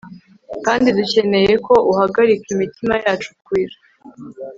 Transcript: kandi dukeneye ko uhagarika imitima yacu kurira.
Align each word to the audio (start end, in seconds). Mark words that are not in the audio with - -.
kandi 0.65 0.87
dukeneye 0.97 1.53
ko 1.65 1.73
uhagarika 1.91 2.47
imitima 2.55 2.93
yacu 3.03 3.29
kurira. 3.45 3.77